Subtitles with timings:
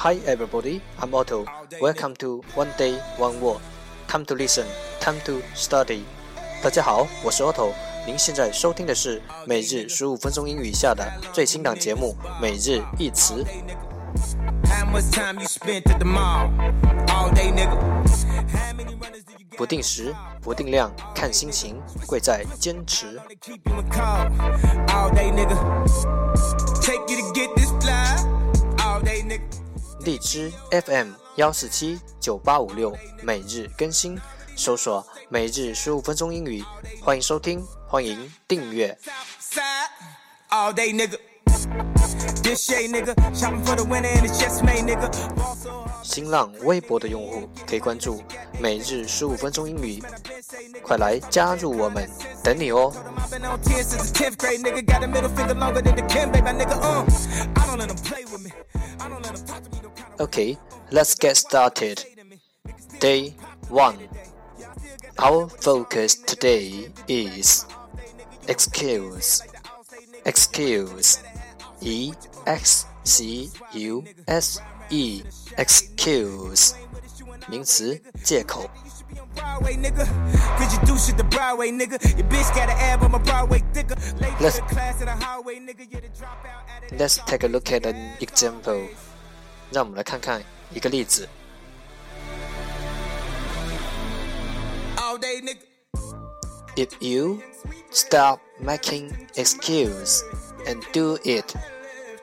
[0.00, 1.44] Hi everybody, I'm Otto.
[1.80, 3.60] Welcome to One Day One Word.
[4.06, 4.64] Time to listen,
[5.00, 6.02] time to study.
[6.62, 7.72] 大家好，我是 Otto。
[8.06, 13.44] 您现在收听的是每日十五分钟英语下的最新档节目《每日一词》。
[19.56, 23.20] 不定时，不定量，看心情，贵在坚持。
[30.08, 34.18] 荔枝 FM 幺四七九八五六，每日更新，
[34.56, 36.64] 搜索“每日十五分钟英语”，
[37.04, 38.96] 欢迎收听，欢迎订阅。
[46.02, 48.22] 新浪微博的用户可以关注
[48.58, 50.02] “每日十五分钟英语”，
[50.82, 52.08] 快来加入我们，
[52.42, 52.90] 等你哦。
[60.19, 60.57] Okay,
[60.91, 62.03] let's get started.
[62.99, 63.35] Day
[63.69, 63.97] 1.
[65.19, 67.65] Our focus today is
[68.47, 69.41] excuse.
[70.25, 71.19] Excuse.
[71.81, 72.13] E
[72.45, 75.23] X C U S E.
[75.57, 76.75] Excuse.
[77.49, 78.69] 名词，借口。
[84.39, 84.61] Let's,
[86.97, 88.87] let's take a look at an example.
[89.71, 90.41] 让我们来看看
[90.73, 91.27] 一个例子。
[96.75, 97.39] If you
[97.91, 100.23] stop making excuse
[100.65, 101.55] and do it,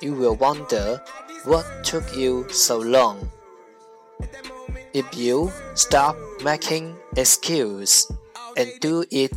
[0.00, 1.00] you will wonder
[1.44, 3.28] what took you so long.
[4.92, 8.10] If you stop making excuse
[8.56, 9.32] and do it,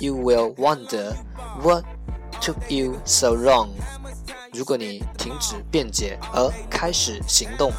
[0.00, 1.14] you will wonder
[1.62, 1.84] what
[2.40, 3.74] took you so long.
[4.53, 7.73] 如果你停止辩解而开始行动，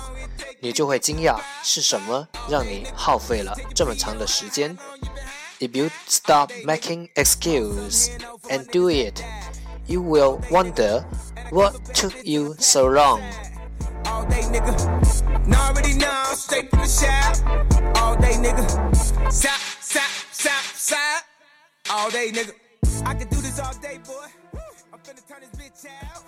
[0.61, 4.77] 你就会惊讶是什么让你耗费了这么长的时间。
[5.61, 8.09] If you stop making excuse
[8.49, 9.23] and do it,
[9.87, 11.05] you will wonder
[11.51, 13.21] what took you so long.
[14.05, 14.75] All day nigga,
[15.55, 17.37] already know, straight from the shop.
[17.97, 18.67] All day nigga,
[19.31, 21.25] sap, sap, sap, sap.
[21.89, 22.53] All day nigga,
[23.07, 23.29] I can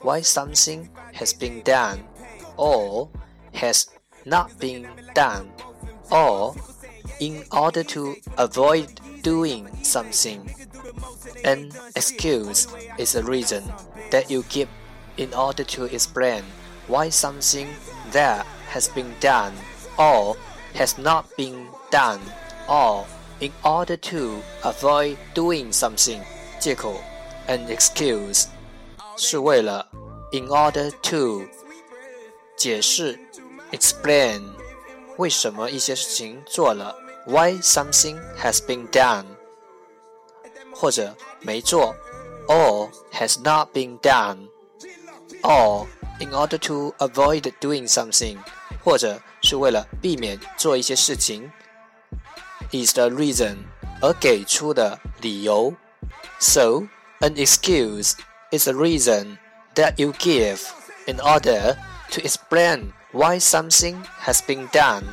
[0.00, 2.04] why something has been done
[2.56, 3.08] or
[3.52, 3.88] has
[4.24, 5.50] not been done,
[6.10, 6.54] or
[7.20, 10.54] in order to avoid doing something.
[11.44, 12.68] An excuse
[12.98, 13.64] is a reason
[14.10, 14.68] that you give
[15.16, 16.42] in order to explain
[16.86, 17.68] why something
[18.12, 19.54] that has been done
[19.98, 20.36] or
[20.74, 22.20] has not been done,
[22.68, 23.06] or
[23.40, 26.22] in order to avoid doing something.
[26.60, 27.00] 借口
[27.46, 28.46] an excuse
[29.19, 29.87] 是为了
[30.31, 31.43] in order to
[32.57, 33.19] 解释
[33.71, 34.41] explain
[35.17, 36.95] 为什么一些事情做了
[37.25, 39.25] why something has been done
[40.73, 41.95] 或者没做
[42.47, 44.47] or has not been done
[45.41, 45.87] or
[46.19, 48.37] in order to avoid doing something
[48.83, 51.51] 或者是为了避免做一些事情
[52.71, 53.57] is the reason
[54.01, 55.73] 而给出的理由
[56.39, 56.83] so
[57.21, 58.13] an excuse
[58.51, 59.37] is a reason
[59.75, 60.61] that you give
[61.07, 61.75] in order
[62.11, 65.03] to explain why something has been done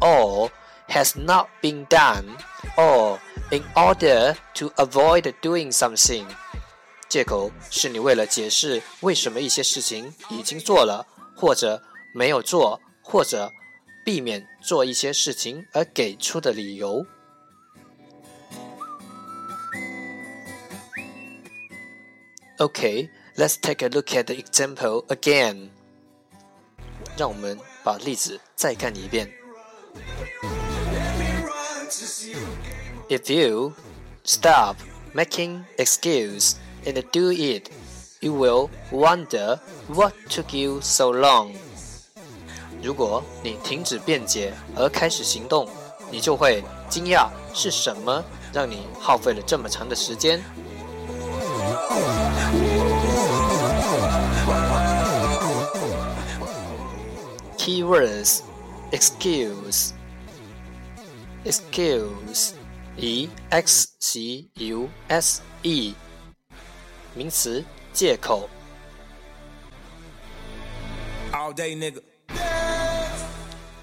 [0.00, 0.50] or
[0.88, 2.36] has not been done
[2.76, 3.18] or
[3.50, 6.26] in order to avoid doing something.
[7.08, 11.06] 借口是你为了解释为什么一些事情已经做了，
[11.36, 11.82] 或者
[12.14, 13.52] 没有做，或者
[14.04, 17.04] 避免做一些事情而给出的理由。
[22.58, 25.70] Okay, let's take a look at the example again.
[27.16, 29.32] 让我们把例子再看一遍。
[33.08, 33.72] If you
[34.24, 34.76] stop
[35.14, 36.54] making excuse
[36.84, 37.70] and do it,
[38.20, 39.58] you will wonder
[39.88, 41.54] what took you so long.
[42.82, 45.68] 如果你停止辩解而开始行动，
[46.10, 50.42] 你就会惊讶是什么让你耗费了这么长的时间。
[57.56, 58.42] Keywords
[58.92, 59.94] excuse
[61.44, 62.54] excuse
[62.96, 65.94] e x c u s e
[67.14, 68.48] 名词借口。
[71.32, 72.00] All day, nigga.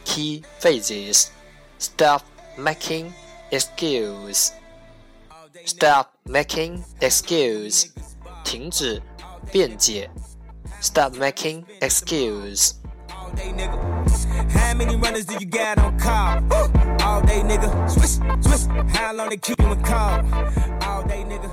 [0.05, 1.31] Key phrases
[1.79, 2.23] Stop
[2.57, 3.13] making
[3.51, 4.51] excuse
[5.64, 7.86] Stop making excuse
[8.44, 9.00] 停止
[9.50, 10.10] 辩解
[10.80, 12.74] Stop making excuse.
[14.50, 16.42] How many runners do you got on call?
[17.02, 17.88] All day, nigga.
[17.88, 18.66] Swish, swish.
[18.96, 20.18] How long they keep you in call?
[20.82, 21.48] All day, nigga.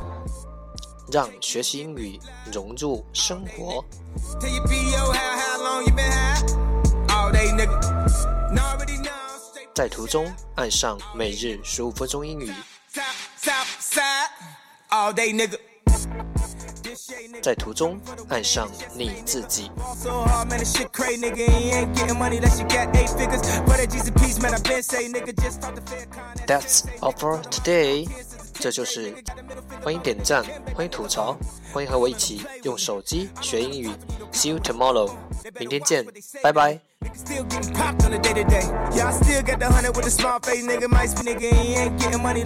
[1.11, 2.19] 让学习英语
[2.51, 3.83] 融入生活。
[4.39, 7.07] Tell your PO how, how long you been?
[7.09, 7.99] All day, nigga.
[9.75, 12.51] 在途中爱上每日十五分钟英语，
[17.41, 17.99] 在途中
[18.29, 19.71] 爱上你自己。
[26.45, 28.07] That's all for today。
[28.61, 29.15] 这就是
[29.81, 30.43] 欢迎点赞，
[30.75, 31.37] 欢迎吐槽，
[31.71, 33.89] 欢迎和我一起用手机学英语。
[34.33, 35.09] See you tomorrow，
[35.57, 36.05] 明天见，
[36.43, 36.81] 拜拜。
[37.01, 38.65] Nigga still getting popped on the day to day.
[38.91, 40.89] Yeah, I still got the hundred with a small face, nigga.
[40.89, 42.43] Might be nigga, he ain't getting money.